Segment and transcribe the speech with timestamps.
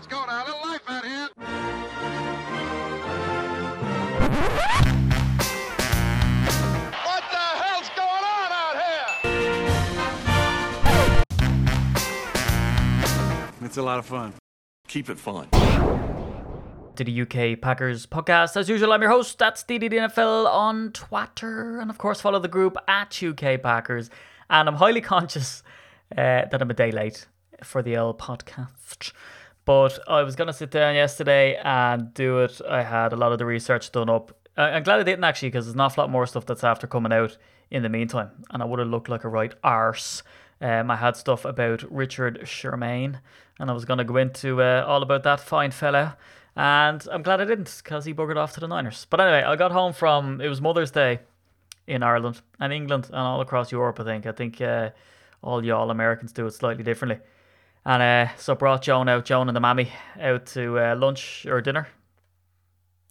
[0.00, 0.42] Let's go now.
[0.42, 1.28] A little life out here.
[7.04, 9.10] What the hell's going on out here?
[13.60, 14.32] It's a lot of fun.
[14.88, 15.48] Keep it fun.
[16.96, 18.56] to the UK Packers podcast.
[18.56, 21.78] As usual, I'm your host, that's DDDNFL on Twitter.
[21.78, 24.08] And of course, follow the group at UK Packers.
[24.48, 25.62] And I'm highly conscious
[26.12, 27.26] uh, that I'm a day late
[27.62, 29.12] for the L podcast.
[29.70, 32.60] But I was going to sit down yesterday and do it.
[32.68, 34.36] I had a lot of the research done up.
[34.56, 37.12] I'm glad I didn't actually because there's an awful lot more stuff that's after coming
[37.12, 37.38] out
[37.70, 38.30] in the meantime.
[38.50, 40.24] And I would have looked like a right arse.
[40.60, 43.20] Um, I had stuff about Richard Sherman,
[43.60, 46.16] and I was going to go into uh, all about that fine fella.
[46.56, 49.06] And I'm glad I didn't because he buggered off to the Niners.
[49.08, 51.20] But anyway, I got home from it was Mother's Day
[51.86, 54.00] in Ireland and England and all across Europe.
[54.00, 54.26] I think.
[54.26, 54.90] I think uh,
[55.42, 57.20] all y'all Americans do it slightly differently.
[57.84, 59.90] And uh, so brought Joan out, Joan and the mammy
[60.20, 61.88] out to uh, lunch or dinner.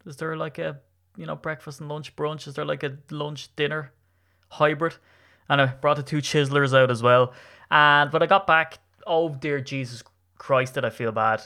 [0.05, 0.80] Is there like a
[1.17, 2.47] you know breakfast and lunch brunch?
[2.47, 3.91] Is there like a lunch dinner
[4.49, 4.95] hybrid?
[5.49, 7.33] And I brought the two chiselers out as well.
[7.71, 10.03] And when I got back, oh dear Jesus
[10.38, 11.41] Christ, did I feel bad.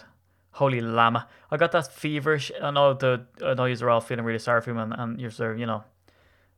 [0.52, 1.28] Holy llama.
[1.50, 2.52] I got that feverish.
[2.62, 5.32] I know the I know you're all feeling really sorry for me, and, and you're
[5.32, 5.84] sort of, you know,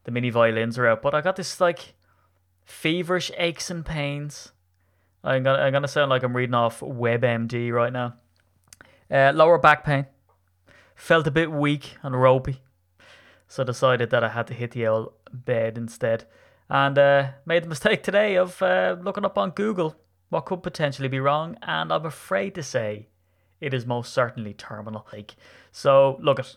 [0.04, 1.02] the mini violins are out.
[1.02, 1.94] But I got this like
[2.66, 4.52] feverish aches and pains.
[5.26, 8.14] I'm gonna I'm gonna sound like I'm reading off WebMD right now.
[9.10, 10.06] Uh, lower back pain.
[10.96, 12.62] Felt a bit weak and ropey.
[13.48, 16.26] So decided that I had to hit the old bed instead.
[16.70, 19.96] And uh, made the mistake today of uh, looking up on Google
[20.30, 21.58] what could potentially be wrong.
[21.62, 23.08] And I'm afraid to say
[23.62, 25.08] it is most certainly terminal.
[25.12, 25.36] Like,
[25.72, 26.56] so look at.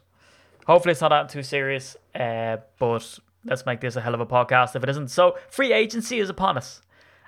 [0.67, 1.97] Hopefully it's not that too serious.
[2.15, 5.09] Uh, but let's make this a hell of a podcast if it isn't.
[5.09, 6.83] So free agency is upon us,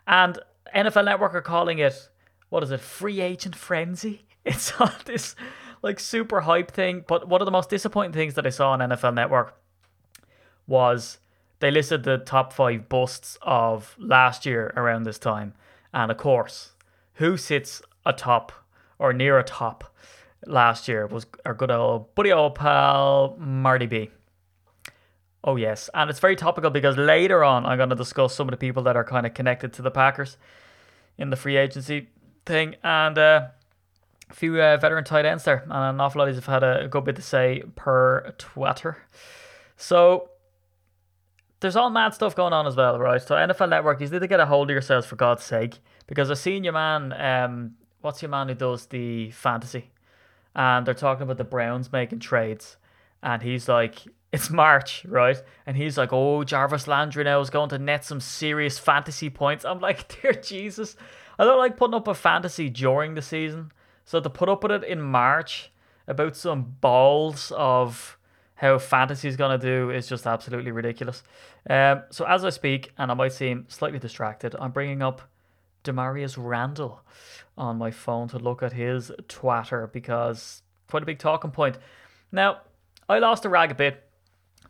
[0.07, 0.39] and
[0.75, 2.09] NFL Network are calling it
[2.51, 2.81] what is it?
[2.81, 4.27] Free agent frenzy.
[4.43, 5.37] It's on this
[5.83, 7.05] like super hype thing.
[7.07, 9.55] But one of the most disappointing things that I saw on NFL Network
[10.67, 11.19] was
[11.59, 15.53] they listed the top five busts of last year around this time.
[15.93, 16.73] And of course,
[17.15, 18.51] who sits atop
[18.99, 19.95] or near a top
[20.47, 24.11] last year was our good old buddy old pal Marty B.
[25.43, 28.51] Oh yes, and it's very topical because later on I'm going to discuss some of
[28.51, 30.37] the people that are kind of connected to the Packers
[31.17, 32.09] in the free agency
[32.45, 33.49] thing, and uh,
[34.29, 36.63] a few uh, veteran tight ends there, and an awful lot of these have had
[36.63, 38.99] a, good bit to say per Twitter.
[39.77, 40.31] So
[41.61, 43.21] there's all mad stuff going on as well, right?
[43.21, 46.31] So NFL Network, you need to get a hold of yourselves for God's sake, because
[46.31, 47.13] I've seen your man.
[47.13, 49.91] Um, what's your man who does the fantasy?
[50.55, 52.77] And they're talking about the Browns making trades,
[53.23, 55.41] and he's like, it's March, right?
[55.67, 59.65] And he's like, oh, Jarvis Landry now is going to net some serious fantasy points.
[59.65, 60.97] I'm like, dear Jesus,
[61.39, 63.73] I don't like putting up a fantasy during the season.
[64.05, 65.73] So to put up with it in March
[66.07, 68.19] about some balls of
[68.57, 71.23] how fantasy is going to do is just absolutely ridiculous.
[71.69, 75.23] Um, so as I speak, and I might seem slightly distracted, I'm bringing up
[75.83, 77.01] Damarius Randall
[77.57, 81.79] on my phone to look at his twatter because quite a big talking point.
[82.31, 82.59] Now,
[83.09, 84.10] I lost a rag a bit.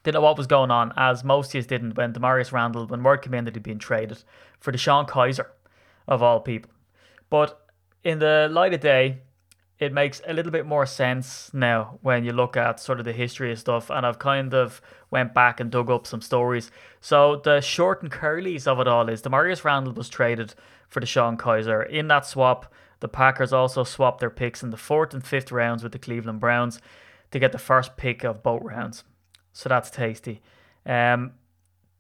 [0.03, 3.03] Didn't know what was going on, as most of us didn't when Damarius Randall, when
[3.03, 4.25] word came in that he'd been traded
[4.59, 5.47] for DeShone Kizer,
[6.09, 6.71] of all people.
[7.29, 7.61] But
[8.03, 9.19] in the light of day,
[9.79, 13.15] it makes a little bit more sense now when you look at sort of the
[13.15, 16.71] history of stuff and I've kind of went back and dug up some stories.
[17.01, 20.55] So the short and curlies of it all is Damarius Randall was traded
[20.87, 21.89] for DeShone Kizer.
[21.89, 25.83] In that swap, the Packers also swapped their picks in the fourth and fifth rounds
[25.83, 26.79] with the Cleveland Browns
[27.31, 29.05] to get the first pick of both rounds.
[29.53, 30.41] So that's tasty.
[30.87, 31.33] Um,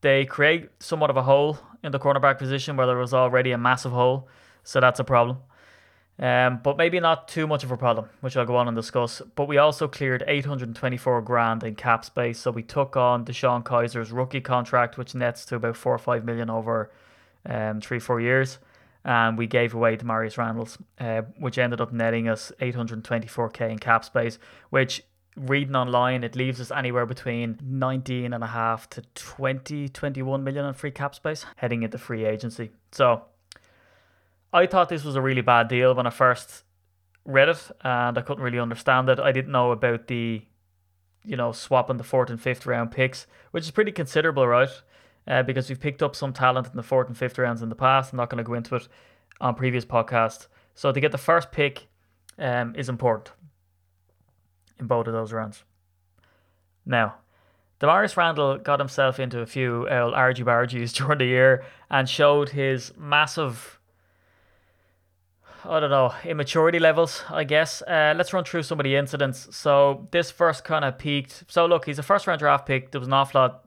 [0.00, 3.58] they create somewhat of a hole in the cornerback position where there was already a
[3.58, 4.28] massive hole.
[4.62, 5.38] So that's a problem.
[6.18, 9.22] Um, but maybe not too much of a problem, which I'll go on and discuss.
[9.36, 14.12] But we also cleared 824 grand in cap space, so we took on DeShone Kizer's
[14.12, 16.90] rookie contract, which nets to about four or five million over
[17.46, 18.58] um, three four years,
[19.02, 24.04] and we gave away Damarius Randall's, uh, which ended up netting us 824k in cap
[24.04, 24.38] space,
[24.68, 25.02] which
[25.48, 30.66] reading online it leaves us anywhere between 19 and a half to 20 21 million
[30.66, 32.70] in free cap space heading into free agency.
[32.92, 33.22] So
[34.52, 36.64] I thought this was a really bad deal when I first
[37.24, 39.20] read it, and I couldn't really understand it.
[39.20, 40.42] I didn't know about the,
[41.24, 44.70] you know, swapping the fourth and fifth round picks, which is pretty considerable, right?
[45.28, 47.74] Uh, because we've picked up some talent in the fourth and fifth rounds in the
[47.74, 48.12] past.
[48.12, 48.88] I'm not going to go into it
[49.40, 50.48] on previous podcasts.
[50.74, 51.86] So to get the first pick
[52.38, 53.30] um, is important
[54.80, 55.64] in both of those rounds.
[56.86, 57.16] Now,
[57.80, 62.50] Damarius Randall got himself into a few old argy bargies during the year and showed
[62.50, 63.80] his massive
[65.64, 67.82] I don't know, immaturity levels, I guess.
[67.82, 69.54] Uh, let's run through some of the incidents.
[69.54, 71.44] So this first kind of peaked.
[71.48, 72.92] So look, he's a first round draft pick.
[72.92, 73.64] There was an awful lot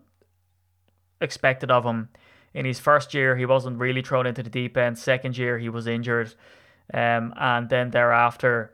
[1.22, 2.10] expected of him.
[2.54, 4.98] In his first year, he wasn't really thrown into the deep end.
[4.98, 6.34] Second year, he was injured.
[6.94, 8.74] Um, and then thereafter,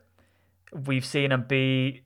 [0.86, 2.02] we've seen him be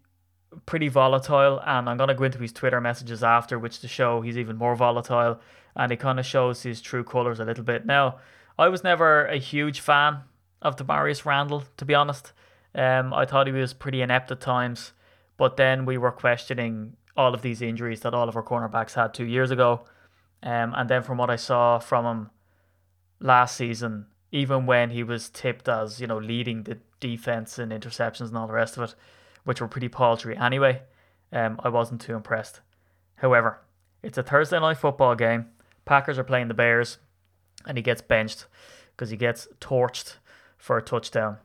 [0.65, 1.61] pretty volatile.
[1.65, 4.75] And I'm to go into his Twitter messages after, which to show he's even more
[4.75, 5.39] volatile.
[5.75, 7.85] And it kind of shows his true colours a little bit.
[7.85, 8.19] Now,
[8.57, 10.19] I was never a huge fan
[10.61, 12.31] of Damarius Randall, to be honest.
[12.75, 14.93] Um, I thought he was pretty inept at times,
[15.37, 19.13] but then we were questioning all of these injuries that all of our cornerbacks had
[19.13, 19.85] two years ago.
[20.41, 22.29] Um, and then from what I saw from him
[23.19, 28.29] last season, even when he was tipped as, you know, leading the defense in interceptions
[28.29, 28.95] and all the rest of it,
[29.43, 30.81] which were pretty paltry anyway,
[31.31, 32.61] um, I wasn't too impressed.
[33.15, 33.59] However,
[34.01, 35.47] it's a Thursday night football game.
[35.85, 36.97] Packers are playing the Bears,
[37.65, 38.45] and he gets benched
[38.91, 40.17] because he gets torched
[40.57, 41.37] for a touchdown.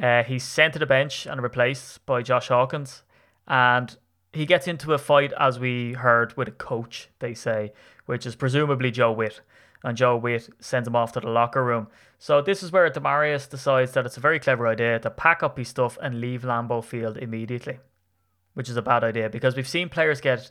[0.00, 3.02] Uh, he's sent to the bench and replaced by Josh Hawkins,
[3.46, 3.96] and
[4.32, 7.72] he gets into a fight, as we heard, with a coach, they say,
[8.06, 9.42] which is presumably Joe Whitt.
[9.84, 11.88] And Joe Whitt sends him off to the locker room.
[12.18, 15.58] So this is where Damarius decides that it's a very clever idea to pack up
[15.58, 17.80] his stuff and leave Lambeau Field immediately,
[18.54, 20.50] which is a bad idea because we've seen players get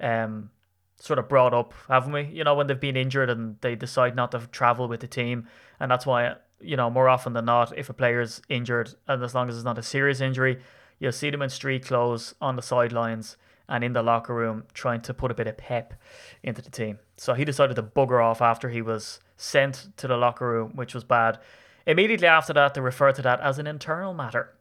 [0.00, 0.50] um,
[0.98, 2.22] sort of brought up, haven't we?
[2.24, 5.46] You know, when they've been injured and they decide not to travel with the team,
[5.78, 9.34] and that's why you know more often than not, if a player's injured, and as
[9.34, 10.60] long as it's not a serious injury,
[10.98, 13.36] you'll see them in street clothes on the sidelines
[13.72, 15.94] and in the locker room trying to put a bit of pep
[16.42, 16.98] into the team.
[17.16, 20.92] So he decided to bugger off after he was sent to the locker room, which
[20.92, 21.38] was bad.
[21.86, 24.52] Immediately after that, they referred to that as an internal matter.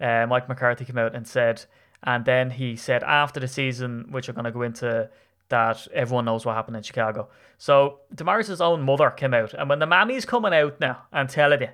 [0.00, 1.64] Uh, Mike McCarthy came out and said,
[2.04, 5.10] and then he said after the season, which I'm going to go into,
[5.48, 7.28] that everyone knows what happened in Chicago.
[7.58, 11.62] So Damarius' own mother came out, and when the mammy's coming out now and telling
[11.62, 11.68] you,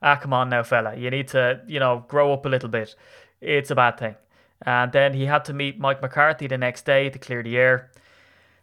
[0.00, 2.94] ah, come on now, fella, you need to, you know, grow up a little bit,
[3.40, 4.14] it's a bad thing.
[4.62, 7.90] And then he had to meet Mike McCarthy the next day to clear the air.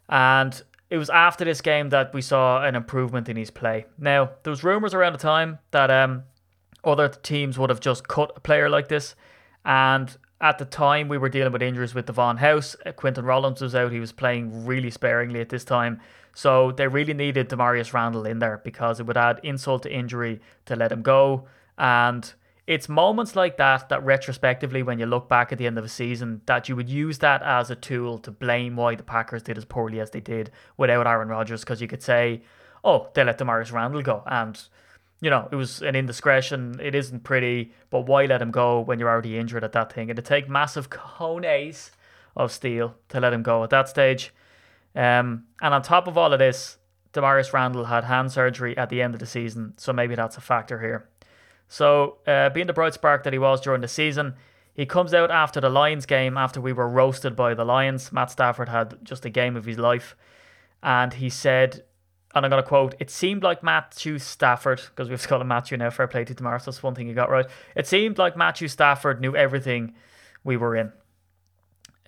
[0.09, 3.85] And it was after this game that we saw an improvement in his play.
[3.97, 6.23] Now, there was rumours around the time that um,
[6.83, 9.15] other teams would have just cut a player like this.
[9.63, 12.75] And at the time, we were dealing with injuries with Davon House.
[12.85, 13.91] Uh, Quinten Rollins was out.
[13.91, 16.01] He was playing really sparingly at this time.
[16.33, 20.41] So they really needed Damarius Randall in there because it would add insult to injury
[20.65, 21.47] to let him go.
[21.77, 22.33] And
[22.71, 25.89] it's moments like that that retrospectively, when you look back at the end of a
[25.89, 29.57] season, that you would use that as a tool to blame why the Packers did
[29.57, 31.65] as poorly as they did without Aaron Rodgers.
[31.65, 32.43] Because you could say,
[32.81, 34.23] oh, they let Damarius Randall go.
[34.25, 34.57] And
[35.19, 36.79] you know, it was an indiscretion.
[36.81, 40.07] It isn't pretty, but why let him go when you're already injured at that thing?
[40.07, 41.91] It'd take massive cojones
[42.37, 44.33] of steel to let him go at that stage.
[44.95, 46.77] Um, and on top of all of this,
[47.11, 50.41] Damarius Randall had hand surgery at the end of the season, so maybe that's a
[50.41, 51.10] factor here.
[51.71, 54.35] So, uh, being the bright spark that he was during the season,
[54.73, 58.11] he comes out after the Lions game after we were roasted by the Lions.
[58.11, 60.17] Matt Stafford had just a game of his life,
[60.83, 61.85] and he said
[62.35, 65.77] and I'm going to quote, it seemed like Matthew Stafford, because we've called him Matthew
[65.77, 67.45] now, fair play to tomorrow, so that's one thing he got right.
[67.73, 69.93] It seemed like Matthew Stafford knew everything
[70.43, 70.91] we were in.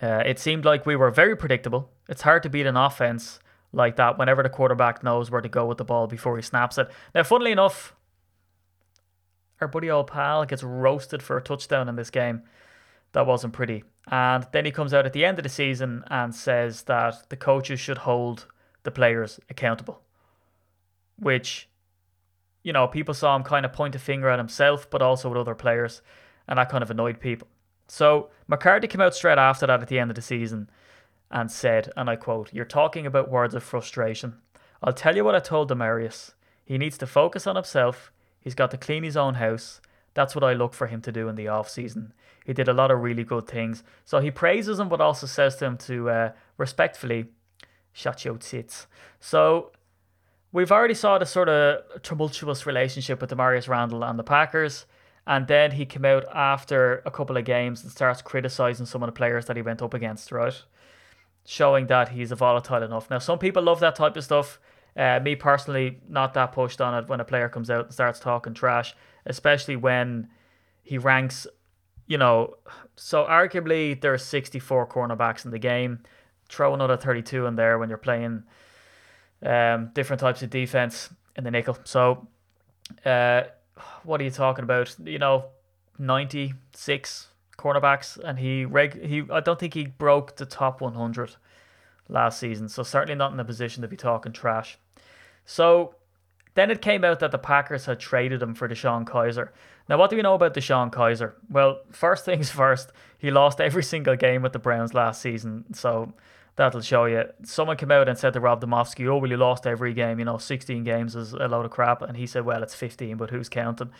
[0.02, 1.90] Uh, it seemed like we were very predictable.
[2.08, 3.38] It's hard to beat an offense
[3.72, 6.76] like that whenever the quarterback knows where to go with the ball before he snaps
[6.76, 6.90] it.
[7.14, 7.94] Now, funnily enough,
[9.60, 12.42] our buddy old pal gets roasted for a touchdown in this game.
[13.12, 13.84] That wasn't pretty.
[14.08, 17.36] And then he comes out at the end of the season and says that the
[17.36, 18.46] coaches should hold
[18.82, 20.04] the players accountable
[21.18, 21.68] which,
[22.62, 25.36] you know, people saw him kind of point a finger at himself, but also at
[25.36, 26.02] other players,
[26.48, 27.48] and that kind of annoyed people.
[27.88, 30.70] So McCarthy came out straight after that at the end of the season
[31.30, 34.34] and said, and I quote, You're talking about words of frustration.
[34.82, 36.32] I'll tell you what I told Damarius.
[36.64, 38.10] He needs to focus on himself.
[38.44, 39.80] He's got to clean his own house.
[40.12, 42.12] That's what I look for him to do in the off season.
[42.44, 43.82] He did a lot of really good things.
[44.04, 47.26] So he praises him, but also says to him to uh, respectfully
[47.92, 48.86] shut your tits.
[49.18, 49.72] So
[50.52, 54.84] we've already saw the sort of tumultuous relationship with Damarius Randall and the Packers.
[55.26, 59.06] And then he came out after a couple of games and starts criticizing some of
[59.06, 60.62] the players that he went up against, right?
[61.46, 63.08] Showing that he's a volatile enough.
[63.08, 64.60] Now, some people love that type of stuff.
[64.96, 68.20] Uh, me personally, not that pushed on it when a player comes out and starts
[68.20, 68.94] talking trash,
[69.26, 70.28] especially when
[70.82, 71.46] he ranks,
[72.06, 72.54] you know.
[72.96, 76.00] So, arguably, there's 64 cornerbacks in the game.
[76.48, 78.44] Throw another 32 in there when you're playing
[79.42, 81.76] um, different types of defense in the nickel.
[81.84, 82.28] So,
[83.04, 83.44] uh,
[84.04, 84.94] what are you talking about?
[85.02, 85.46] You know,
[85.98, 91.36] 96 cornerbacks, and he reg he I don't think he broke the top 100
[92.08, 92.68] last season.
[92.68, 94.78] So certainly not in a position to be talking trash.
[95.44, 95.94] So
[96.54, 99.48] Then it came out that the Packers had traded him for DeShone Kizer.
[99.88, 101.32] Now, what do we know about DeShone Kizer?
[101.50, 105.64] Well, first things first, he lost every single game with the Browns last season.
[105.74, 106.12] So
[106.56, 107.24] that'll show you.
[107.42, 110.20] Someone came out and said to Rob Demovsky, oh, well, you lost every game.
[110.20, 112.02] You know, 16 games is a load of crap.
[112.02, 113.90] And he said, well, it's 15, but who's counting?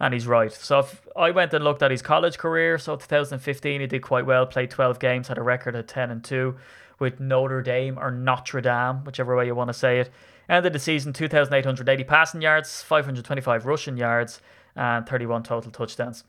[0.00, 0.52] And he's right.
[0.52, 0.86] So
[1.16, 4.70] I went and looked at his college career, so 2015, he did quite well, played
[4.70, 6.54] 12 games, had a record of 10 and 2
[6.98, 10.10] with Notre Dame or Notre Dame, whichever way you want to say it.
[10.48, 14.40] Ended the season 2,880 passing yards, 525 rushing yards,
[14.76, 16.24] and 31 total touchdowns.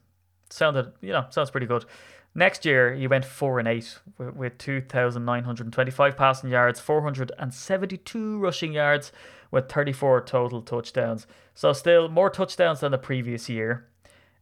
[0.49, 1.85] Sounded, you know, sounds pretty good.
[2.33, 9.11] Next year, he went 4 and 8 with, with 2,925 passing yards, 472 rushing yards,
[9.49, 11.25] with 34 total touchdowns.
[11.53, 13.87] So, still more touchdowns than the previous year.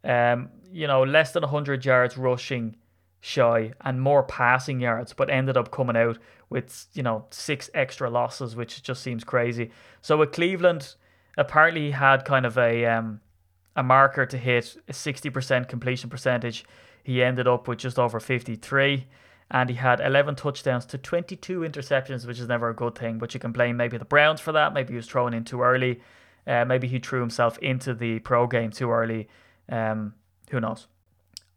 [0.03, 2.75] Um, you know, less than 100 yards rushing
[3.25, 6.19] shy and more passing yards, but ended up coming out
[6.51, 9.71] with, you know, six extra losses, which just seems crazy.
[10.01, 10.93] So with Cleveland,
[11.35, 13.21] apparently he had kind of a um,
[13.75, 16.65] a marker to hit a 60% completion percentage.
[17.03, 19.07] He ended up with just over 53
[19.49, 23.17] and he had 11 touchdowns to 22 interceptions, which is never a good thing.
[23.17, 24.73] But you can blame maybe the Browns for that.
[24.73, 25.99] Maybe he was thrown in too early.
[26.47, 29.27] Uh, maybe he threw himself into the pro game too early.
[29.67, 30.13] Um,
[30.51, 30.87] who knows?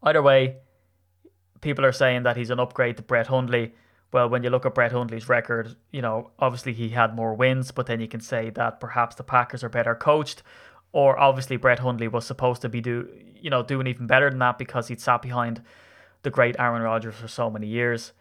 [0.03, 0.57] Either way,
[1.61, 3.75] people are saying that he's an upgrade to Brett Hundley.
[4.13, 7.73] Well, when you look at Brett Hundley's record, you know, obviously he had more wins,
[7.73, 10.43] but then you can say that perhaps the Packers are better coached,
[10.93, 14.39] or obviously Brett Hundley was supposed to be do, you know, doing even better than
[14.39, 15.63] that because he'd sat behind
[16.23, 18.13] the great Aaron Rodgers for so many years.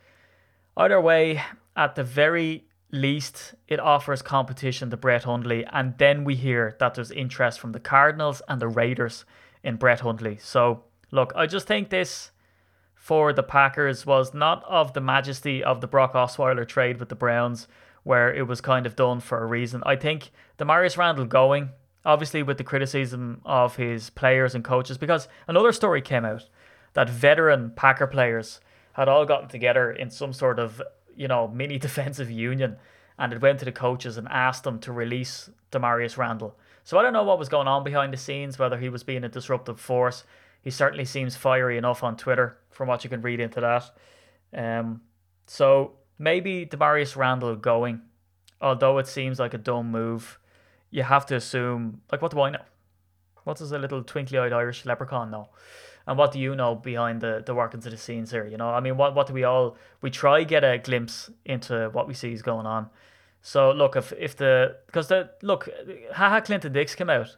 [0.76, 1.42] Either way,
[1.76, 6.96] at the very least, it offers competition to Brett Hundley, and then we hear that
[6.96, 9.26] there's interest from the Cardinals and the Raiders
[9.64, 10.38] in Brett Hundley.
[10.38, 12.32] So, look, I just think this
[13.08, 17.16] for the Packers was not of the majesty of the Brock Osweiler trade with the
[17.16, 17.66] Browns,
[18.04, 19.82] where it was kind of done for a reason.
[19.86, 21.70] I think Damarius Randall going,
[22.04, 26.50] obviously with the criticism of his players and coaches, because another story came out
[26.96, 28.60] that veteran Packer players
[28.92, 30.82] had all gotten together in some sort of,
[31.16, 32.76] you know, mini defensive union
[33.18, 36.58] and it went to the coaches and asked them to release Damarius Randall.
[36.84, 39.24] So I don't know what was going on behind the scenes, whether he was being
[39.24, 40.26] a disruptive force.
[40.68, 43.90] He certainly seems fiery enough on Twitter from what you can read into that.
[44.54, 45.00] Um,
[45.46, 48.02] so maybe Damarius Randall going,
[48.60, 50.38] although it seems like a dumb move,
[50.92, 52.66] you have to assume like what do I know?
[53.46, 55.52] What does a little twinkly-eyed Irish leprechaun know?
[56.06, 58.46] And what do you know behind the, the workings of the scenes here?
[58.46, 61.88] You know, I mean, what what do we all we try get a glimpse into
[61.94, 62.90] what we see is going on.
[63.42, 65.70] So look, if if the because the look,
[66.12, 67.38] Ha Ha, Clinton Dix came out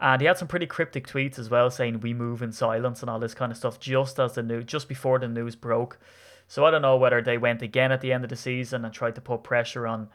[0.00, 3.10] and he had some pretty cryptic tweets as well, saying "we move in silence" and
[3.10, 5.98] all this kind of stuff, just as the news, just before the news broke.
[6.46, 8.92] So I don't know whether they went again at the end of the season and
[8.92, 10.08] tried to put pressure on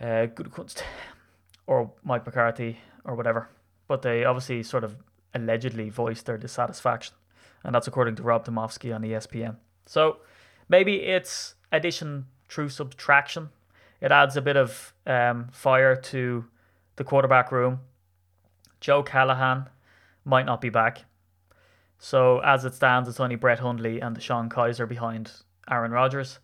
[0.00, 0.82] uh, Gutekunst
[1.66, 3.48] or Mike McCarthy or whatever.
[3.88, 4.96] But they obviously sort of
[5.34, 7.14] allegedly voiced their dissatisfaction,
[7.64, 9.56] and that's according to Rob Demovsky on ESPN.
[9.86, 10.18] So
[10.68, 13.50] maybe it's addition through subtraction.
[14.00, 16.44] It adds a bit of um, fire to
[16.96, 17.80] the quarterback room
[18.84, 19.70] Joe Callahan
[20.26, 21.06] might not be back.
[21.98, 25.32] So as it stands, it's only Brett Hundley and Sean Kizer behind
[25.70, 26.38] Aaron Rodgers.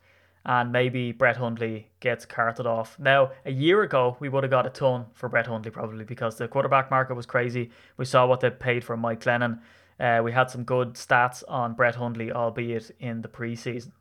[0.47, 2.99] And maybe Brett Hundley gets carted off.
[2.99, 6.39] Now, a year ago, we would have got a ton for Brett Hundley probably because
[6.39, 7.73] the quarterback market was crazy.
[7.99, 9.61] We saw what they paid for Mike Glennon.
[9.99, 13.93] Uh, we had some good stats on Brett Hundley, albeit in the preseason.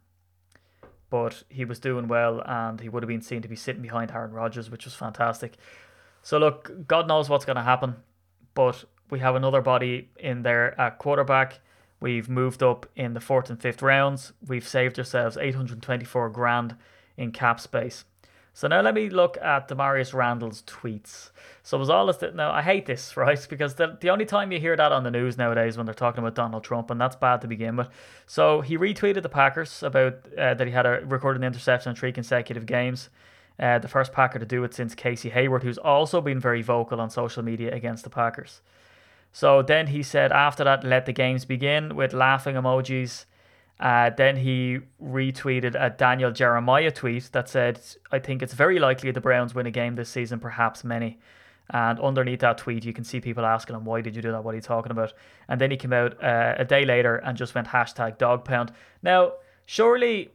[1.09, 4.11] But he was doing well and he would have been seen to be sitting behind
[4.11, 5.57] Aaron Rodgers, which was fantastic.
[6.21, 7.97] So, look, God knows what's going to happen
[8.59, 11.61] but we have another body in there at quarterback.
[12.01, 14.33] We've moved up in the fourth and fifth rounds.
[14.45, 16.75] We've saved ourselves 824 grand
[17.15, 18.03] in cap space.
[18.53, 21.29] So now let me look at Damarius Randall's tweets.
[21.63, 22.21] So it was all this.
[22.35, 23.47] Now I hate this, right?
[23.49, 26.19] Because the, the only time you hear that on the news nowadays when they're talking
[26.19, 27.87] about Donald Trump, and that's bad to begin with.
[28.27, 32.11] So he retweeted the Packers about uh, that he had a recorded interception in three
[32.11, 33.09] consecutive games.
[33.59, 37.01] Uh, the first Packer to do it since Casey Hayward, who's also been very vocal
[37.01, 38.61] on social media against the Packers.
[39.33, 43.25] So then he said after that, let the games begin with laughing emojis.
[43.79, 47.79] Uh, then he retweeted a Daniel Jeremiah tweet that said,
[48.11, 51.19] I think it's very likely the Browns win a game this season, perhaps many.
[51.69, 54.43] And underneath that tweet, you can see people asking him, why did you do that?
[54.43, 55.13] What are you talking about?
[55.47, 58.71] And then he came out uh, a day later and just went hashtag dog pound.
[59.03, 59.33] Now,
[59.65, 60.31] surely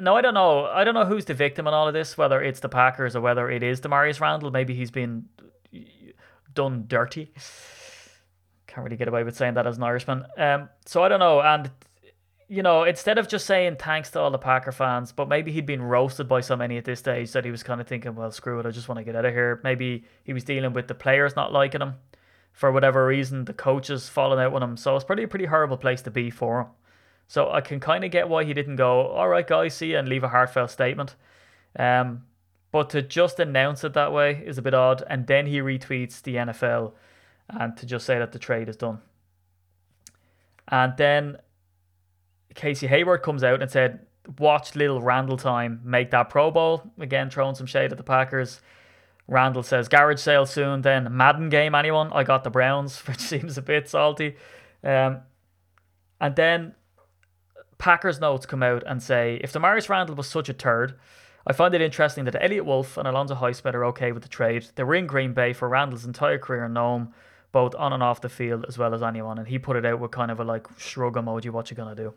[0.00, 0.66] no, I don't know.
[0.66, 3.20] I don't know who's the victim in all of this, whether it's the Packers or
[3.20, 4.50] whether it is Damarius Randall.
[4.50, 5.26] Maybe he's been
[6.54, 7.32] done dirty.
[8.66, 10.24] Can't really get away with saying that as an Irishman.
[10.36, 11.40] Um, so I don't know.
[11.40, 11.70] And
[12.48, 15.66] you know, instead of just saying thanks to all the Packer fans, but maybe he'd
[15.66, 18.30] been roasted by so many at this stage that he was kind of thinking, well,
[18.30, 19.60] screw it, I just want to get out of here.
[19.62, 21.94] Maybe he was dealing with the players not liking him
[22.52, 24.76] for whatever reason, the coaches falling out with him.
[24.76, 26.66] So it's pretty a pretty horrible place to be for him.
[27.28, 29.98] So I can kind of get why he didn't go, all right, guys, see you,
[29.98, 31.14] and leave a heartfelt statement.
[31.78, 32.24] Um,
[32.72, 35.02] but to just announce it that way is a bit odd.
[35.08, 36.92] And then he retweets the NFL
[37.48, 39.00] and to just say that the trade is done.
[40.68, 41.38] And then
[42.54, 44.06] Casey Hayward comes out and said,
[44.38, 46.90] watch little Randall time make that Pro Bowl.
[46.98, 48.60] Again, throwing some shade at the Packers.
[49.26, 50.80] Randall says, garage sale soon.
[50.80, 52.10] Then Madden game, anyone?
[52.12, 54.36] I got the Browns, which seems a bit salty.
[54.82, 55.20] Um,
[56.20, 56.74] and then
[57.78, 60.98] Packers notes come out and say, if Damarius Randall was such a turd,
[61.46, 64.66] I find it interesting that Eliot Wolf and Alonzo Highsmith are okay with the trade.
[64.74, 67.14] They were in Green Bay for Randall's entire career in Nome,
[67.52, 69.38] both on and off the field as well as anyone.
[69.38, 71.94] And he put it out with kind of a like shrug emoji, what you gonna
[71.94, 72.14] do?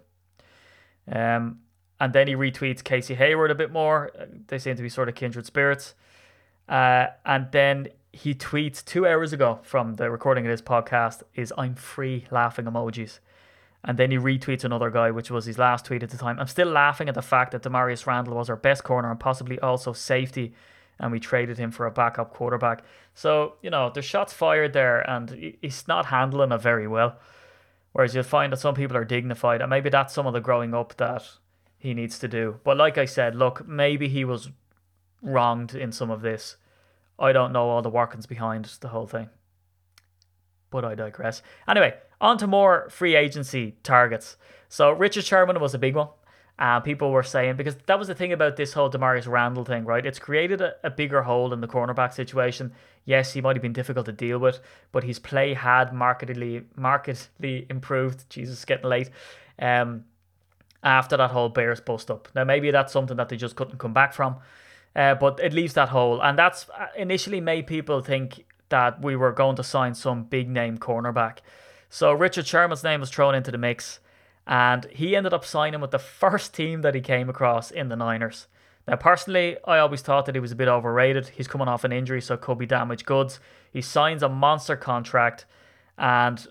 [1.09, 1.59] Um,
[1.99, 4.11] and then he retweets Casey Hayward a bit more.
[4.47, 5.93] They seem to be sort of kindred spirits.
[6.67, 11.53] Uh, and then he tweets two hours ago from the recording of this podcast is
[11.57, 13.19] I'm free laughing emojis.
[13.83, 16.39] And then he retweets another guy, which was his last tweet at the time.
[16.39, 19.59] I'm still laughing at the fact that Damarius Randall was our best corner and possibly
[19.59, 20.53] also safety,
[20.99, 22.83] and we traded him for a backup quarterback.
[23.15, 27.17] So, you know, there's shots fired there, and he's not handling it very well.
[27.93, 30.75] Whereas you'll find that some people are dignified, and maybe that's some of the growing
[30.75, 31.27] up that
[31.77, 32.59] he needs to do.
[32.63, 34.49] But like I said, look, maybe he was
[35.23, 36.57] wronged in some of this.
[37.17, 39.29] I don't know all the workings behind the whole thing.
[40.71, 41.43] But I digress.
[41.67, 44.37] Anyway, on to more free agency targets.
[44.69, 46.07] So Richard Sherman was a big one.
[46.57, 49.83] Uh, people were saying because that was the thing about this whole Damarius Randall thing,
[49.83, 50.05] right?
[50.05, 52.71] It's created a, a bigger hole in the cornerback situation.
[53.03, 54.59] Yes, he might have been difficult to deal with,
[54.91, 58.29] but his play had markedly markedly improved.
[58.29, 59.09] Jesus, getting late.
[59.59, 60.05] Um,
[60.83, 62.27] after that whole Bears bust up.
[62.35, 64.37] Now maybe that's something that they just couldn't come back from.
[64.95, 69.15] Uh, but it leaves that hole, and that's uh, initially made people think that we
[69.15, 71.37] were going to sign some big name cornerback.
[71.89, 73.99] So Richard Sherman's name was thrown into the mix,
[74.47, 77.95] and he ended up signing with the first team that he came across in the
[77.95, 78.47] Niners.
[78.87, 81.27] Now, personally, I always thought that he was a bit overrated.
[81.27, 83.39] He's coming off an injury, so could be damaged goods.
[83.71, 85.45] He signs a monster contract,
[85.97, 86.45] and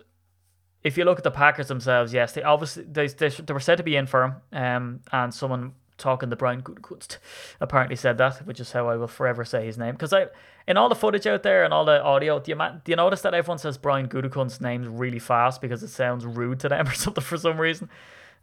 [0.82, 3.76] if you look at the Packers themselves, yes, they obviously they, they, they were said
[3.76, 7.18] to be in for him, um, and someone talking to Brian Gutekunst
[7.60, 9.92] apparently said that, which is how I will forever say his name.
[9.92, 10.26] Because I,
[10.66, 13.22] in all the footage out there and all the audio, do you do you notice
[13.22, 16.94] that everyone says Brian Gutekunst's name really fast because it sounds rude to them or
[16.94, 17.88] something for some reason?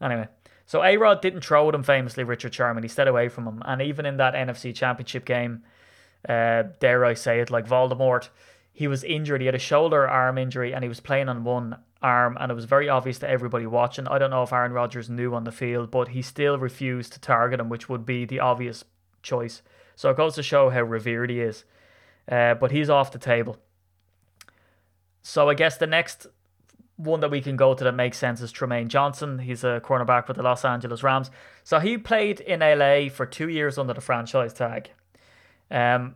[0.01, 0.27] Anyway,
[0.65, 2.83] so A Rod didn't throw at him famously, Richard Sherman.
[2.83, 5.63] He stayed away from him, and even in that NFC Championship game,
[6.27, 8.29] uh, dare I say it, like Voldemort,
[8.77, 9.41] he was injured.
[9.41, 12.53] He had a shoulder arm injury, and he was playing on one arm, and it
[12.53, 14.07] was very obvious to everybody watching.
[14.07, 17.19] I don't know if Aaron Rodgers knew on the field, but he still refused to
[17.19, 18.85] target him, which would be the obvious
[19.23, 19.63] choice.
[19.95, 21.65] So it goes to show how revered he is.
[22.31, 23.57] Uh, but he's off the table.
[25.23, 26.27] So I guess the next
[26.97, 29.39] one that we can go to that makes sense is Trumaine Johnson.
[29.39, 31.31] He's a cornerback with the Los Angeles Rams.
[31.63, 34.91] So he played in LA for two years under the franchise tag.
[35.71, 36.13] Um,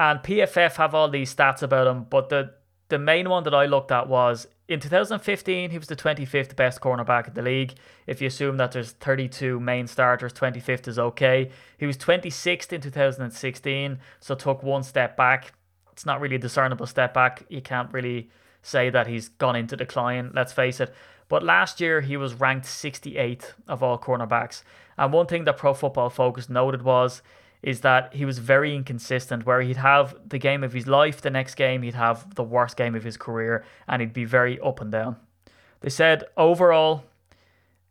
[0.00, 2.54] and PFF have all these stats about him, but the
[2.88, 6.80] the main one that I looked at was in 2015, he was the 25th best
[6.80, 7.74] cornerback in the league.
[8.08, 11.50] If you assume that there's 32 main starters, 25th is okay.
[11.78, 15.52] He was 26th in 2016, so took one step back.
[15.92, 17.44] It's not really a discernible step back.
[17.48, 18.30] You can't really
[18.62, 20.92] say that he's gone into decline, let's face it.
[21.28, 24.64] But last year, he was ranked 68th of all cornerbacks.
[24.98, 27.22] And one thing that Pro Football Focus noted was
[27.62, 31.30] is that he was very inconsistent, where he'd have the game of his life, the
[31.30, 34.80] next game he'd have the worst game of his career, and he'd be very up
[34.80, 35.16] and down.
[35.80, 37.04] They said overall,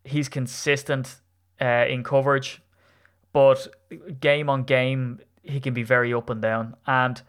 [0.04, 1.16] he's consistent
[1.60, 2.62] uh, in coverage,
[3.32, 3.68] but
[4.20, 6.76] game on game, he can be very up and down.
[6.86, 7.20] And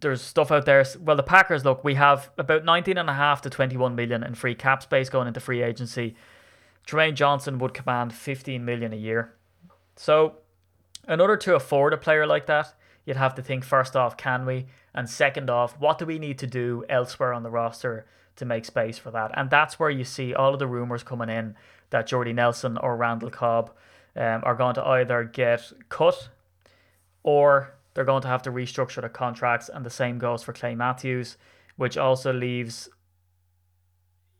[0.00, 0.84] there's stuff out there.
[1.00, 4.34] Well, the Packers, look, we have about 19 and a half to 21 million in
[4.34, 6.16] free cap space going into free agency.
[6.86, 9.32] Trumaine Johnson would command 15 million a year.
[9.96, 10.36] So
[11.08, 14.44] in order to afford a player like that, you'd have to think first off, can
[14.44, 14.66] we?
[14.94, 18.64] And second off, what do we need to do elsewhere on the roster to make
[18.64, 19.30] space for that?
[19.34, 21.54] And that's where you see all of the rumors coming in
[21.90, 23.70] that Jordy Nelson or Randall Cobb
[24.16, 26.30] um, are going to either get cut
[27.22, 29.68] or they're going to have to restructure the contracts.
[29.68, 31.36] And the same goes for Clay Matthews,
[31.76, 32.88] which also leaves,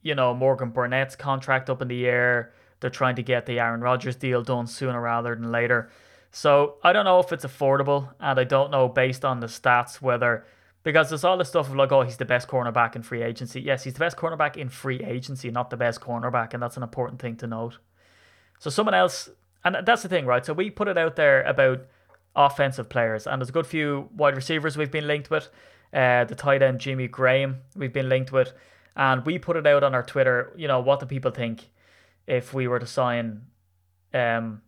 [0.03, 2.53] you know, Morgan Burnett's contract up in the air.
[2.81, 5.91] They're trying to get the Aaron Rodgers deal done sooner rather than later.
[6.31, 10.03] So I don't know if it's affordable, and I don't know based on the stats
[10.03, 10.45] whether
[10.87, 13.61] Because there's all this stuff of like, oh, he's the best cornerback in free agency.
[13.61, 16.85] Yes, he's the best cornerback in free agency, not the best cornerback, and that's an
[16.85, 17.79] important thing to note.
[18.61, 19.29] So someone else,
[19.65, 20.47] and that's the thing, right?
[20.47, 21.81] So we put it out there about
[22.37, 25.49] offensive players, and there's a good few wide receivers we've been linked with.
[25.93, 28.53] Uh, the tight end Jimmy Graham we've been linked with,
[28.95, 30.53] and we put it out on our Twitter.
[30.57, 31.65] You know, what do people think
[32.29, 33.47] if we were to sign
[34.15, 34.63] um,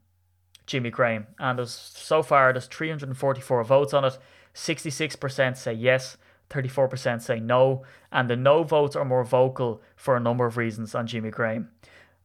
[0.68, 1.26] Jimmy Graham?
[1.40, 4.16] And there's so far there's 344 votes on it.
[4.54, 6.16] 66% say yes,
[6.50, 10.94] 34% say no, and the no votes are more vocal for a number of reasons
[10.94, 11.70] on Jimmy Graham.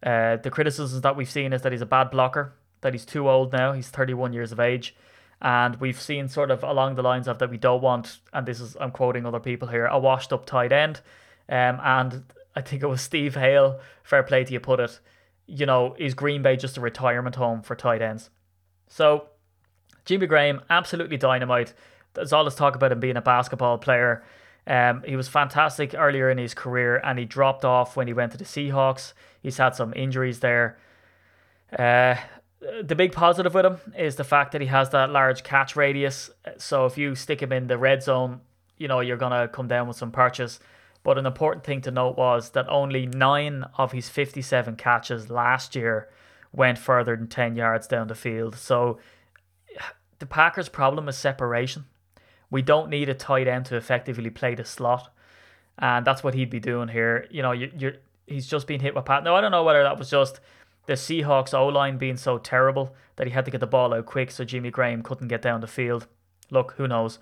[0.02, 3.30] Uh, the criticisms that we've seen is that he's a bad blocker, that he's too
[3.30, 4.96] old now, he's 31 years of age,
[5.42, 8.60] and we've seen sort of along the lines of that we don't want, and this
[8.60, 11.02] is, I'm quoting other people here, a washed up tight end.
[11.50, 12.24] Um, and
[12.56, 15.00] I think it was Steve Hale, fair play to you put it,
[15.48, 18.30] you know, is Green Bay just a retirement home for tight ends?
[18.88, 19.30] So,
[20.06, 21.74] Jimmy Graham, absolutely dynamite
[22.14, 24.24] there's all this talk about him being a basketball player.
[24.66, 28.32] Um, he was fantastic earlier in his career, and he dropped off when he went
[28.32, 29.14] to the Seahawks.
[29.42, 30.78] He's had some injuries there.
[31.78, 32.16] Uh,
[32.82, 36.30] the big positive with him is the fact that he has that large catch radius.
[36.58, 38.40] So if you stick him in the red zone,
[38.78, 40.60] you know you're gonna come down with some purchase.
[41.04, 45.76] But an important thing to note was that only nine of his 57 catches last
[45.76, 46.10] year
[46.54, 48.56] went further than 10 yards down the field.
[48.56, 49.00] So
[50.20, 51.86] the Packers' problem is separation.
[52.50, 55.14] We don't need a tight end to effectively play the slot,
[55.80, 57.28] and that's what he'd be doing here.
[57.32, 57.96] You know, you, you're
[58.28, 59.24] he's just been hit with pat.
[59.24, 60.40] Now I don't know whether that was just
[60.86, 64.06] the Seahawks O line being so terrible that he had to get the ball out
[64.06, 66.08] quick, so Jimmy Graham couldn't get down the field.
[66.52, 67.20] Look, who knows?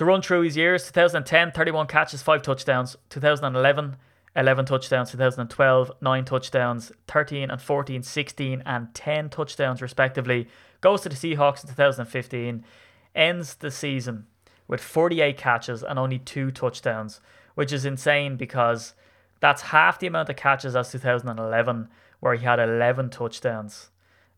[0.00, 2.96] To run through his years 2010, 31 catches, 5 touchdowns.
[3.10, 3.96] 2011,
[4.34, 5.10] 11 touchdowns.
[5.10, 6.90] 2012, 9 touchdowns.
[7.06, 10.48] 13 and 14, 16 and 10 touchdowns, respectively.
[10.80, 12.64] Goes to the Seahawks in 2015.
[13.14, 14.24] Ends the season
[14.66, 17.20] with 48 catches and only two touchdowns,
[17.54, 18.94] which is insane because
[19.40, 21.88] that's half the amount of catches as 2011,
[22.20, 23.90] where he had 11 touchdowns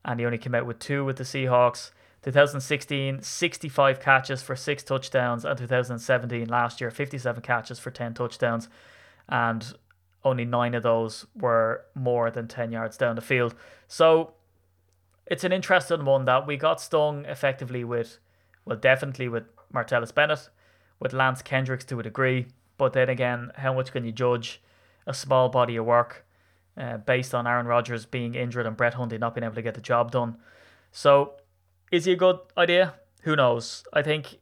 [0.04, 1.92] and he only came out with two with the Seahawks.
[2.22, 8.68] 2016, 65 catches for six touchdowns, and 2017, last year, 57 catches for 10 touchdowns,
[9.28, 9.74] and
[10.24, 13.54] only nine of those were more than 10 yards down the field.
[13.88, 14.34] So
[15.26, 18.18] it's an interesting one that we got stung effectively with,
[18.64, 20.48] well, definitely with Martellus Bennett,
[21.00, 22.46] with Lance Kendricks to a degree.
[22.78, 24.62] But then again, how much can you judge
[25.06, 26.24] a small body of work
[26.76, 29.74] uh, based on Aaron Rodgers being injured and Brett Hundley not being able to get
[29.74, 30.36] the job done?
[30.92, 31.34] So,
[31.92, 32.94] is he a good idea?
[33.22, 33.84] Who knows?
[33.92, 34.38] I think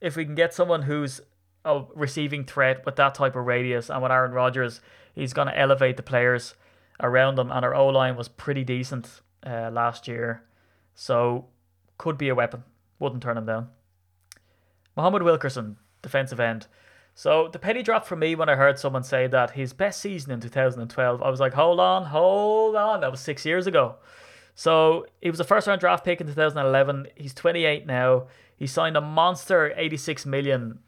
[0.00, 1.20] if we can get someone who's
[1.64, 4.80] a receiving threat with that type of radius and with Aaron Rodgers,
[5.14, 6.54] he's going to elevate the players
[7.00, 7.50] around him.
[7.50, 10.44] And our O line was pretty decent uh, last year.
[10.94, 11.46] So,
[11.98, 12.64] could be a weapon.
[12.98, 13.68] Wouldn't turn him down.
[14.94, 16.66] Muhammad Wilkerson, defensive end.
[17.14, 20.32] So the penny dropped for me when I heard someone say that his best season
[20.32, 21.22] in 2012.
[21.22, 23.00] I was like, hold on, hold on.
[23.00, 23.96] That was six years ago.
[24.54, 27.08] So he was a first round draft pick in 2011.
[27.16, 28.26] He's 28 now.
[28.56, 30.80] He signed a monster 86 million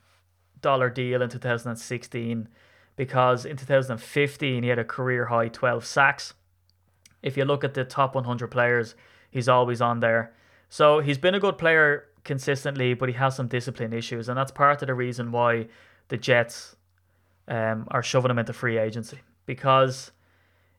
[0.61, 2.48] dollar deal in 2016
[2.96, 6.35] because in 2015 he had a career high 12 sacks.
[7.22, 8.94] If you look at the top 100 players,
[9.31, 10.33] he's always on there.
[10.68, 14.53] So he's been a good player consistently, but he has some discipline issues, and that's
[14.53, 15.66] part of the reason why
[16.09, 16.77] the Jets
[17.48, 20.12] um, are shoving him into free agency because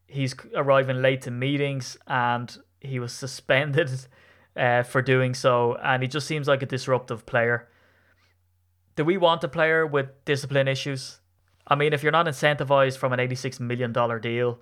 [0.07, 3.89] he's arriving late to meetings and he was suspended
[4.55, 7.69] uh, for doing so, and he just seems like a disruptive player.
[8.95, 11.19] Do we want a player with discipline issues?
[11.67, 13.91] I mean, if you're not incentivized from an $86 million
[14.21, 14.59] deal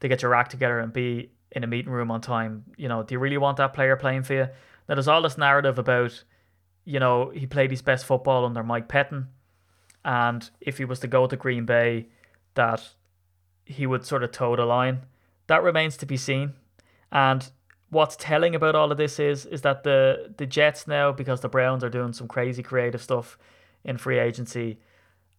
[0.00, 3.02] to get your act together and be in a meeting room on time, you know,
[3.02, 4.48] do you really want that player playing for you?
[4.88, 6.24] Now, there's all this narrative about,
[6.84, 9.26] you know, he played his best football under Mike Pettine,
[10.04, 12.08] and if he was to go to Green Bay,
[12.54, 12.90] that
[13.64, 15.00] he would sort of toe the line.
[15.46, 16.54] That remains to be seen.
[17.10, 17.50] And
[17.94, 21.48] what's telling about all of this is is that the the Jets now, because the
[21.48, 23.38] Browns are doing some crazy creative stuff
[23.84, 24.78] in free agency,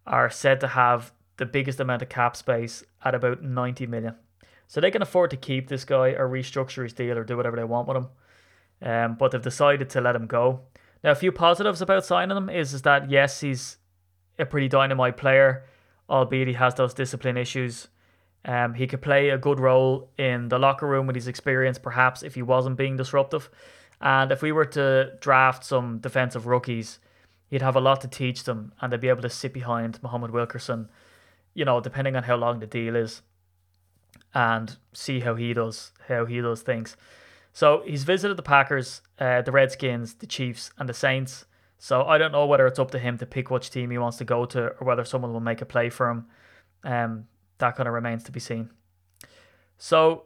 [0.08, 4.16] are said to have the biggest amount of cap space at about 90 million.
[4.68, 7.58] So they can afford to keep this guy or restructure his deal or do whatever
[7.58, 8.08] they want with him
[8.82, 10.62] um, but they've decided to let him go.
[11.04, 13.78] Now, a few positives about signing him is, is that yes, he's
[14.40, 15.66] a pretty dynamite player,
[16.10, 17.88] albeit he has those discipline issues.
[18.46, 22.22] Um, he could play a good role in the locker room with his experience, perhaps
[22.22, 23.50] if he wasn't being disruptive.
[24.00, 27.00] And if we were to draft some defensive rookies,
[27.50, 30.32] he'd have a lot to teach them, and they'd be able to sit behind Muhammad
[30.32, 30.90] Wilkerson,
[31.56, 33.24] you know, depending on how long the deal is,
[34.34, 36.96] and see how he does how he does things.
[37.52, 41.46] So he's visited the Packers, uh, the Redskins, the Chiefs, and the Saints.
[41.80, 44.18] So I don't know whether it's up to him to pick which team he wants
[44.18, 46.26] to go to or whether someone will make a play for him.
[46.84, 48.70] Um, that kind of remains to be seen.
[49.78, 50.24] So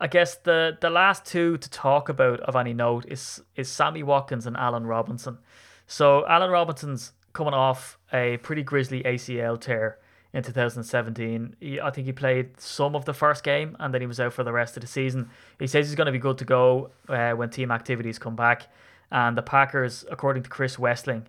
[0.00, 4.02] I guess the the last two to talk about of any note is is Sammy
[4.02, 5.38] Watkins and Allen Robinson.
[5.86, 9.98] So Allen Robinson's coming off a pretty grisly ACL tear
[10.32, 11.56] in 2017.
[11.60, 14.32] He, I think he played some of the first game and then he was out
[14.32, 15.30] for the rest of the season.
[15.58, 18.68] He says he's going to be good to go uh, when team activities come back.
[19.10, 21.26] And the Packers, according to Chris Wesseling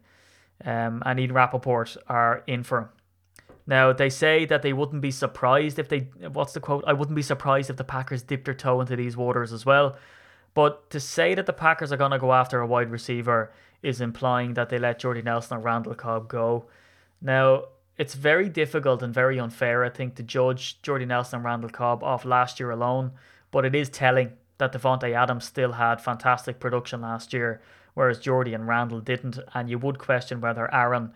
[0.65, 2.89] um, and Ian Rapoport, are in for him.
[3.67, 6.85] Now, they say that they wouldn't be surprised if they, what's the quote?
[6.87, 9.97] I wouldn't be surprised if the Packers dipped their toe into these waters as well.
[10.53, 13.51] But to say that the Packers are going to go after a wide receiver
[13.83, 16.65] is implying that they let Jordy Nelson and Randall Cobb go.
[17.21, 17.65] Now,
[17.97, 22.03] it's very difficult and very unfair, I think, to judge Jordy Nelson and Randall Cobb
[22.03, 23.11] off last year alone,
[23.51, 27.61] but it is telling that Davante Adams still had fantastic production last year,
[27.95, 31.11] whereas Jordy and Randall didn't, and you would question whether Aaron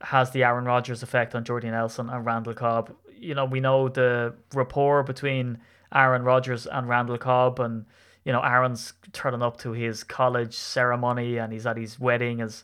[0.00, 2.94] has the Aaron Rodgers effect on Jordy Nelson and Randall Cobb.
[3.16, 5.58] You know, we know the rapport between
[5.94, 7.84] Aaron Rodgers and Randall Cobb, and
[8.24, 12.62] you know, Aaron's turning up to his college ceremony and he's at his wedding as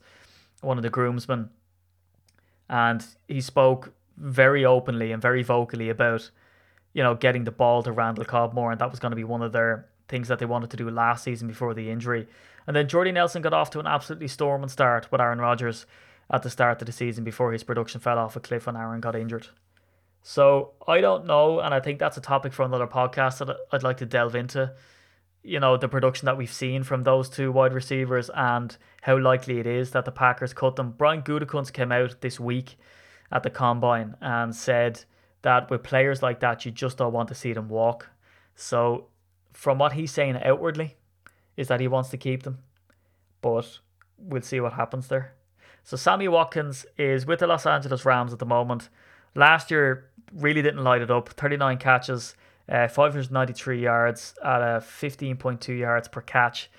[0.61, 1.49] one of the groomsmen.
[2.69, 6.31] And he spoke very openly and very vocally about,
[6.93, 8.73] you know, getting the ball to Randall Cobb more.
[8.73, 10.91] And that was going to be one of their things that they wanted to do
[10.91, 12.29] last season before the injury.
[12.67, 15.87] And then Jordy Nelson got off to an absolutely storming start with Aaron Rodgers
[16.31, 19.01] at the start of the season before his production fell off a cliff and Aaron
[19.01, 19.49] got injured.
[20.23, 23.83] So I don't know, and I think that's a topic for another podcast that I'd
[23.83, 24.73] like to delve into.
[25.43, 29.59] You know, the production that we've seen from those two wide receivers and how likely
[29.59, 30.95] it is that the Packers cut them.
[30.97, 32.77] Brian Gutekunst came out this week
[33.31, 35.05] at the combine and said
[35.43, 38.09] that with players like that, you just don't want to see them walk.
[38.55, 39.09] So,
[39.53, 40.97] from what he's saying outwardly,
[41.57, 42.59] is that he wants to keep them,
[43.41, 43.79] but
[44.19, 45.35] we'll see what happens there.
[45.85, 48.89] So Sammy Watkins is with the Los Angeles Rams at the moment.
[49.35, 51.29] Last year really didn't light it up.
[51.29, 52.35] 39 catches,
[52.69, 56.71] uh, 593 yards at a 15.2 yards per catch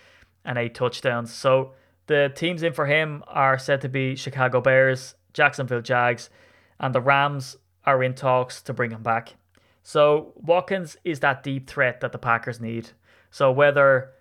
[0.44, 1.32] and eight touchdowns.
[1.32, 1.74] So
[2.08, 6.32] the teams in for him are said to be Chicago Bears, Jacksonville Jags,
[6.80, 9.36] and the Rams are in talks to bring him back.
[9.84, 12.90] So Watkins is that deep threat that the Packers need.
[13.30, 14.12] So whether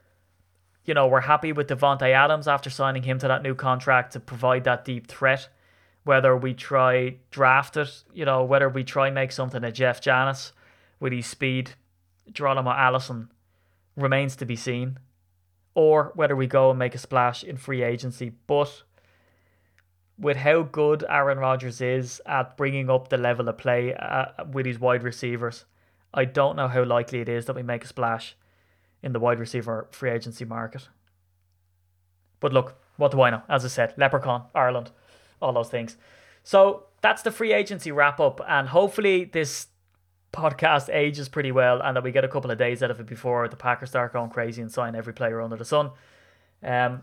[0.84, 4.20] you know, we're happy with Davante Adams after signing him to that new contract to
[4.20, 5.48] provide that deep threat.
[6.04, 10.52] Whether we try draft it, you know, whether we try make something of Jeff Janis
[11.00, 11.70] with his speed,
[12.30, 13.30] Geronimo Allison
[13.96, 14.98] remains to be seen.
[15.74, 18.32] Or whether we go and make a splash in free agency.
[18.46, 18.82] But
[20.18, 24.66] with how good Aaron Rodgers is at bringing up the level of play uh, with
[24.66, 25.64] his wide receivers,
[26.12, 28.36] I don't know how likely it is that we make a splash
[29.04, 30.88] in the wide receiver free agency market.
[32.40, 33.42] But look, what do I know?
[33.48, 34.90] As I said, Leprechaun, Ireland,
[35.40, 35.96] all those things.
[36.42, 39.68] So that's the free agency wrap up, and hopefully this
[40.32, 43.06] podcast ages pretty well, and that we get a couple of days out of it
[43.06, 45.90] before the Packers start going crazy and sign every player under the sun.
[46.62, 47.02] Um,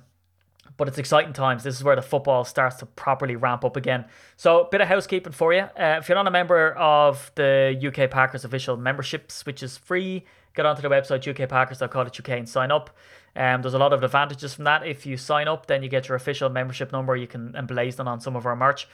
[0.77, 1.63] but it's exciting times.
[1.63, 4.05] This is where the football starts to properly ramp up again.
[4.37, 5.61] So, a bit of housekeeping for you.
[5.61, 10.25] Uh, if you're not a member of the UK Packers official memberships, which is free,
[10.53, 12.89] get onto the website ukpackers.co.uk and sign up.
[13.35, 14.85] Um, there's a lot of advantages from that.
[14.85, 17.15] If you sign up, then you get your official membership number.
[17.15, 18.87] You can emblazon on some of our merch.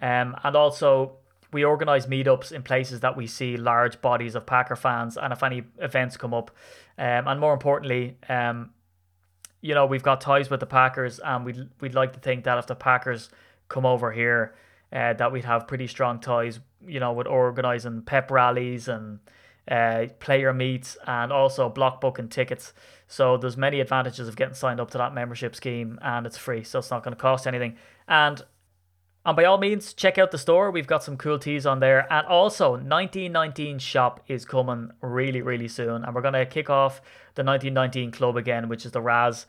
[0.00, 1.16] Um, and also,
[1.52, 5.42] we organise meetups in places that we see large bodies of Packer fans, and if
[5.42, 6.50] any events come up,
[6.98, 8.70] um, and more importantly, um,
[9.60, 12.58] you know, we've got ties with the Packers, and we'd we'd like to think that
[12.58, 13.30] if the Packers
[13.68, 14.54] come over here,
[14.92, 16.60] uh, that we'd have pretty strong ties.
[16.86, 19.18] You know, with organising pep rallies and
[19.70, 22.72] uh, player meets, and also block booking tickets.
[23.06, 26.64] So there's many advantages of getting signed up to that membership scheme, and it's free,
[26.64, 27.76] so it's not going to cost anything.
[28.06, 28.42] And
[29.28, 30.70] and by all means, check out the store.
[30.70, 32.10] We've got some cool teas on there.
[32.10, 36.02] And also, 1919 shop is coming really, really soon.
[36.02, 37.02] And we're going to kick off
[37.34, 39.44] the 1919 club again, which is the Raz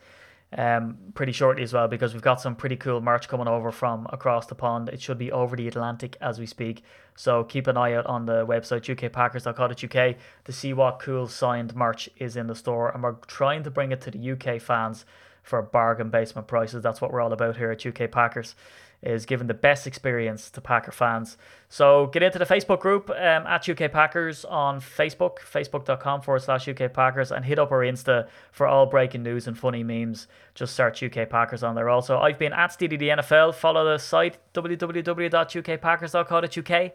[0.56, 4.06] um, pretty shortly as well because we've got some pretty cool merch coming over from
[4.12, 4.88] across the pond.
[4.88, 6.82] It should be over the Atlantic as we speak.
[7.14, 12.08] So keep an eye out on the website ukpackers.co.uk to see what cool signed merch
[12.16, 12.90] is in the store.
[12.90, 15.04] And we're trying to bring it to the UK fans
[15.42, 16.82] for bargain basement prices.
[16.82, 18.54] That's what we're all about here at UK Packers
[19.02, 21.38] is giving the best experience to Packer fans.
[21.70, 26.68] So get into the Facebook group um, at UK Packers on Facebook, facebook.com forward slash
[26.68, 30.26] UK Packers, and hit up our Insta for all breaking news and funny memes.
[30.54, 31.88] Just search UK Packers on there.
[31.88, 33.20] Also, I've been at SteedyDNFL.
[33.20, 33.54] NFL.
[33.54, 36.92] Follow the site www.ukpackers.co.uk.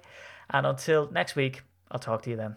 [0.49, 2.55] And until next week, I'll talk to you then.